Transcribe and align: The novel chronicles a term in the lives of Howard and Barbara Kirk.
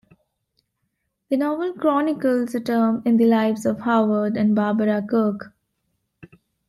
The 1.29 1.37
novel 1.37 1.73
chronicles 1.73 2.55
a 2.55 2.59
term 2.59 3.03
in 3.05 3.17
the 3.17 3.25
lives 3.27 3.67
of 3.67 3.81
Howard 3.81 4.35
and 4.35 4.55
Barbara 4.55 4.99
Kirk. 5.03 5.53